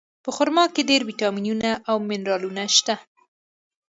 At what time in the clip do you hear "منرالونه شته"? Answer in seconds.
2.09-2.95